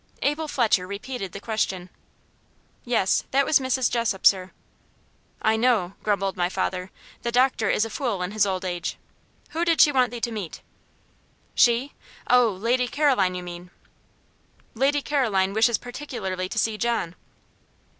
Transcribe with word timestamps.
Abel 0.23 0.47
Fletcher 0.47 0.87
repeated 0.87 1.31
the 1.31 1.39
question. 1.39 1.91
"Yes; 2.83 3.23
that 3.29 3.45
was 3.45 3.59
Mrs. 3.59 3.87
Jessop, 3.91 4.25
sir." 4.25 4.49
"I 5.43 5.55
know," 5.55 5.93
grumbled 6.01 6.35
my 6.35 6.49
father. 6.49 6.89
"The 7.21 7.31
doctor 7.31 7.69
is 7.69 7.85
a 7.85 7.89
fool 7.91 8.23
in 8.23 8.31
his 8.31 8.43
old 8.43 8.65
age. 8.65 8.97
Who 9.51 9.63
did 9.63 9.79
she 9.79 9.91
want 9.91 10.09
thee 10.09 10.21
to 10.21 10.31
meet?" 10.31 10.63
"She! 11.53 11.93
Oh, 12.31 12.49
Lady 12.49 12.87
Caroline, 12.87 13.35
you 13.35 13.43
mean?" 13.43 13.69
"Lady 14.73 15.03
Caroline 15.03 15.53
wishes 15.53 15.77
particularly 15.77 16.49
to 16.49 16.57
see 16.57 16.79
John." 16.79 17.13